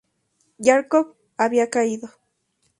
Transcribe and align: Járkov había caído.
Járkov 0.67 1.05
había 1.37 1.67
caído. 1.73 2.07